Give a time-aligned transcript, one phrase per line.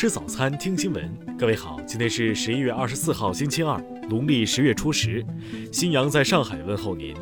[0.00, 1.36] 吃早餐，听新闻。
[1.36, 5.22] 各位好，今天是十一月二十四号，星期二，农历十月初十。
[5.70, 7.14] 新阳在上海问候您，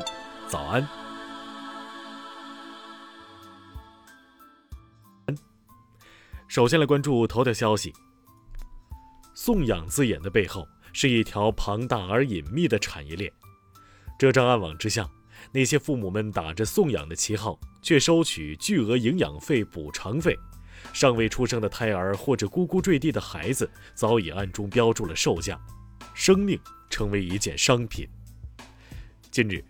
[0.47, 0.87] 早安。
[6.47, 7.91] 首先来关注头条消息。
[9.35, 13.29] 送养字眼的背后是一条庞大而隐秘的产业链。
[14.17, 15.05] 这张暗网之下，
[15.51, 20.33] 那些父母们打着送养的旗号，却收取巨额营养费、补偿费。
[20.93, 25.59] 尚未出生的胎儿或者呱呱坠地的孩子，早已暗中标注了售价，
[26.13, 28.07] 生命成为一件商品。
[29.31, 29.63] 近日，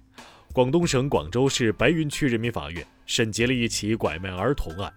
[0.54, 4.92] 广东省广州市白云区人民法院审结了一起拐卖儿童案，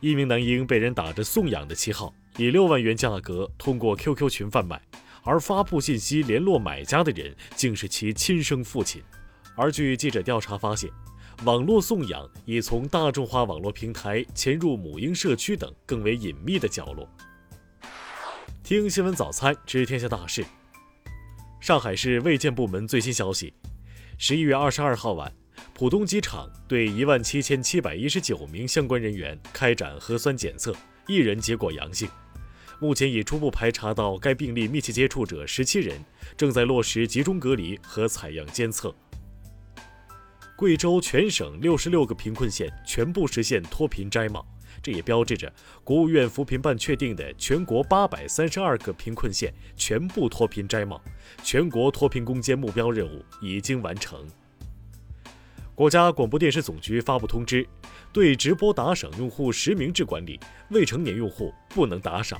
[0.00, 4.80] 一名男婴被人打着送养的旗号，以六万元价格通过 QQ 群贩卖，
[5.22, 9.02] 而发布信息联络买家的人竟是其亲生父亲。
[9.54, 10.90] 而据记者调查发现，
[11.44, 17.08] 网络送养已从大众化网络平台潜入母婴社区等更为隐秘的角落。
[18.62, 20.44] 听新闻早餐知天下大事。
[21.60, 23.52] 上海市卫健部门最新消息：
[24.18, 25.32] 十一月二十二号晚，
[25.74, 30.72] 浦东机场对一万七千七百一十九名相关人员开展核酸检测，
[31.08, 32.08] 一人结果阳性。
[32.78, 36.04] 目前已初步排查到该病例密切接触者十七人，
[36.36, 38.94] 正在落实集中隔离和采样监测。
[40.62, 44.46] 贵州全省六十六个贫困县全部实现脱贫摘帽，
[44.80, 51.02] 这也标志着国务院扶贫办确定的全国八百三十二个贫困县全部脱贫摘帽，
[51.42, 54.24] 全国脱贫攻坚目标任务已经完成。
[55.74, 57.66] 国家广播电视总局发布通知，
[58.12, 60.38] 对直播打赏用户实名制管理，
[60.70, 62.38] 未成年用户不能打赏。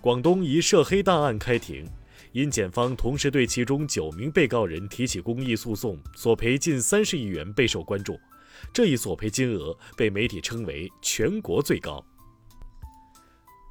[0.00, 1.88] 广东一涉黑大案开庭。
[2.32, 8.18] 因检方同时对其中九名被告人提起公益诉讼，索赔近三十亿元备受关注。
[8.72, 12.04] 这一索赔金额被媒体称为全国最高。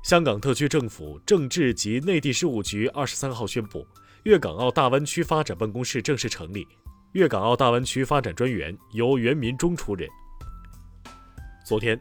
[0.04, 3.86] 香港特区政府政治及内地事务局二十三号宣布，
[4.24, 6.66] 粤港澳大湾区发展办公室正式成立，
[7.12, 10.08] 粤港澳大湾区发展专员由袁民忠出任。
[11.66, 12.00] 昨天。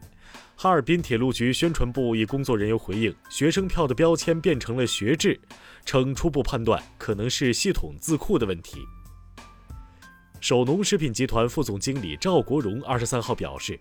[0.59, 5.39] 哈尔滨铁路局宣传部一工作人员回应，学生票的标签变成了“学制”，
[5.85, 8.79] 称初步判断可能是系统字库的问题。
[10.41, 13.79] 首农食品集团副总经理赵国荣二十三号表示，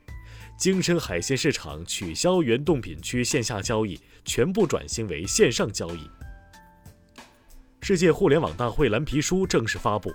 [0.59, 6.00] 京深海鲜市场取消原冻品区线下交易，全部转型为线上交易。
[7.81, 10.12] 世界互联网大会蓝皮书正式发布。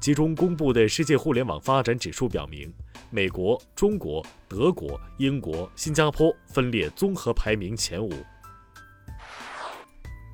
[0.00, 2.72] 其中公布的世界互联网发展指数表明，
[3.10, 8.12] 美国、中国、德国、英国、新加坡分列综合排名前五。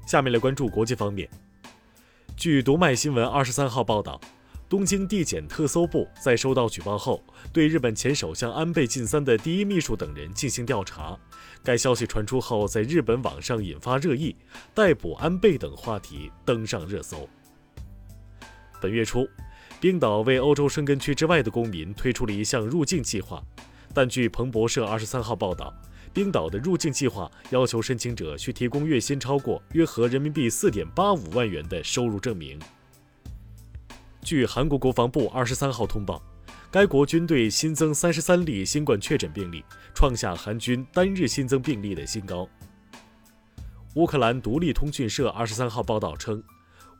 [0.06, 1.28] 下面来关注国际方面。
[2.36, 4.20] 据读卖新闻二十三号报道，
[4.68, 11.18] 东京地检特搜部在收到举报后，对日本前首相安倍晋三的第一秘书等人进行调查。
[11.62, 14.36] 该消息传出后，在日本网上引发热议，
[14.74, 17.26] 逮捕安倍等话题登上热搜。
[18.78, 19.26] 本月初。
[19.84, 23.44] 冰岛为欧洲申根区之外的公民推出了一项入境计划，
[23.92, 25.70] 但据彭博社二十三号报道，
[26.10, 32.58] 冰岛的入境计划要求申请者需提供月薪超过约合人民币四点八五万元的收入证明。
[34.22, 36.22] 据韩国国防部二十三号通报，
[36.70, 39.62] 该国军队新增三十三例新冠确诊病例，
[39.92, 42.48] 创下韩军单日新增病例的新高。
[43.96, 46.42] 乌克兰独立通讯社二十三号报道称。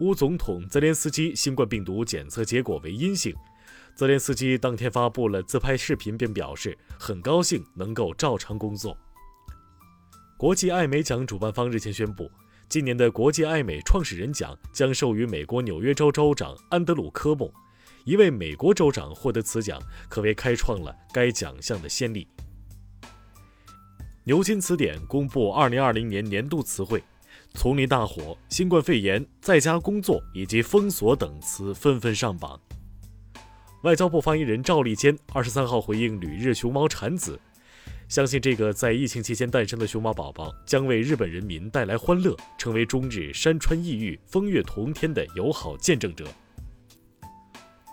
[0.00, 3.34] 乌总统泽连斯基新冠病毒检测结果为阴性。
[3.94, 8.97] 泽连斯基当天发布了自拍视频，并表示很高兴能够照常工作。
[10.37, 12.28] 国际艾美奖主办方日前宣布，
[12.69, 17.53] 今年的国际艾美创始人奖将授予美国纽约州州长安德鲁·科莫。
[18.04, 22.27] 一位美国州长获得此奖，可谓开创了该奖项的先例。
[24.25, 27.03] 牛津词典公布2020年年度词汇。
[27.54, 32.60] 丛林大火、新冠肺炎、在家工作以及封锁等词纷纷上榜。
[33.84, 37.41] 外交部发言人赵立坚二十三号回应旅日熊猫产子，
[38.09, 46.27] 相信这个在疫情期间诞生的熊猫宝宝将为日本人民带来欢乐，成为中日山川异域、风月同天的友好见证者。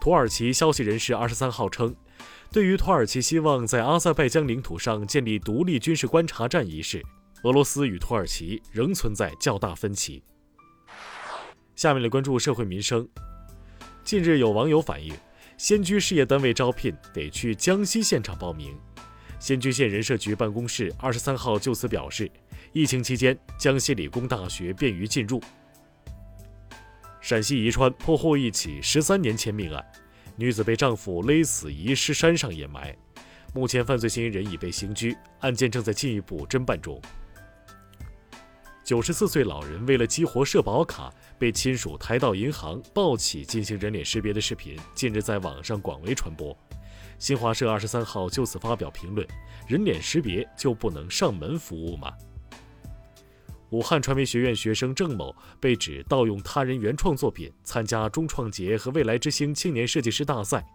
[0.01, 1.95] 土耳其消息人士二十三号称，
[2.51, 7.05] 对于土耳其希望在阿塞拜疆领土上建立独立军事观察站一事。
[7.43, 10.23] 俄罗斯与土耳其仍存在较大分歧。
[11.75, 13.07] 下面来关注社会民生。
[14.03, 15.11] 近日有网友反映，
[15.57, 18.77] 仙居事业单位招聘得去江西现场报名。
[19.39, 22.31] 仙居县人社局办公室二十三号就此表示，
[22.73, 25.41] 疫情期间江西理工大学便于进入。
[27.21, 29.83] 陕西宜川破获一起十三年前命案，
[30.35, 32.95] 女子被丈夫勒死遗尸山上掩埋，
[33.55, 37.01] 目前犯罪嫌疑人已被刑拘，案件正在进一步侦办中。
[38.83, 46.57] 九十四岁老人为了激活社保卡，被亲属抬到银行抱起进行人脸识别的视频，近日在网上广为传播。
[47.19, 49.25] 新华社二十三号就此发表评论：
[49.67, 52.11] 人脸识别就不能上门服务吗？
[53.69, 60.65] 武汉传媒学院学生郑某被指盗用他人原创作品参加中创节和未来之星青年设计师大赛，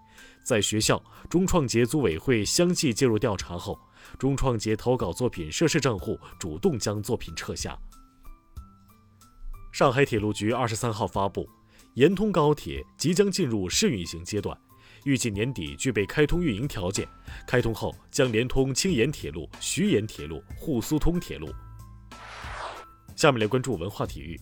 [0.43, 3.79] 在学校中创节组委会相继介入调查后，
[4.19, 7.77] 中创节投稿作品涉事账户主动将作品撤下。
[9.73, 11.49] 上海铁路局二十三号发布，
[11.95, 14.57] 延通高铁即将进入试运行阶段，
[15.05, 17.07] 预计年底具备开通运营条件，
[17.47, 21.53] 开通后将连通青盐铁路、徐盐铁路、沪苏通铁路。
[23.15, 24.41] 下面来关注文化体育。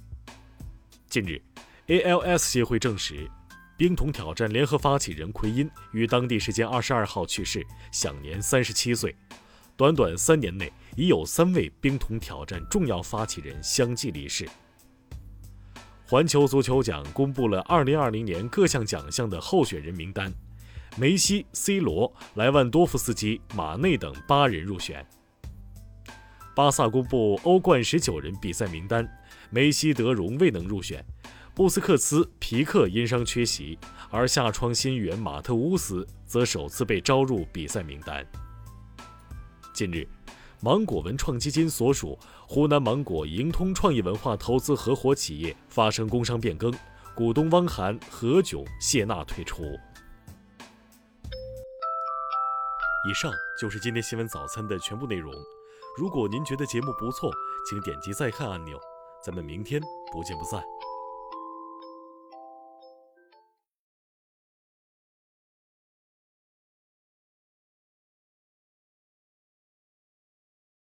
[1.09, 1.41] 近日
[1.87, 3.29] ，ALS 协会证实，
[3.77, 9.15] 冰桶挑战联合发起人奎因于当地时间二十二号去世，享年三十七岁。
[9.77, 14.49] 短短三年内，已有三位冰桶挑战重要发起人相继离世。
[16.07, 20.33] 环球足球奖公布了二零二零年各项奖项的候选人名单，
[20.97, 25.05] 梅西、C 罗、莱万多夫斯基、马内等八人入选。
[26.55, 29.05] 巴萨公布欧冠十九人比赛名单，
[29.51, 31.05] 梅西、德容未能入选，
[31.55, 33.79] 布斯克茨、皮克因伤缺席，
[34.11, 38.27] 而夏窗新援马特乌斯则首次被招入比赛名单。
[39.73, 40.05] 近日，
[40.61, 42.19] 芒果文创基金所属
[42.49, 46.75] 湖南芒果盈通创意文化投资合伙企业发生工商变更，
[47.15, 49.63] 股东汪涵、何炅、谢娜退出。
[53.09, 55.33] 以上就是今天新闻早餐的全部内容。
[55.97, 57.31] 如果您觉得节目不错，
[57.71, 58.77] 请点击再看按钮。
[59.25, 59.81] 咱们明天
[60.13, 60.61] 不见不散。